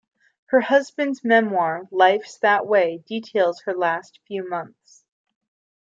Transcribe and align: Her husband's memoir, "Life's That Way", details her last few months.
Her 0.45 0.61
husband's 0.61 1.23
memoir, 1.23 1.83
"Life's 1.91 2.39
That 2.39 2.65
Way", 2.65 3.03
details 3.05 3.61
her 3.67 3.73
last 3.75 4.19
few 4.25 4.49
months. 4.49 5.03